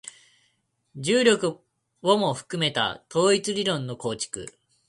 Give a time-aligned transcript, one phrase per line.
[0.95, 1.61] 重力
[2.01, 4.57] をも含めた統一理論の構築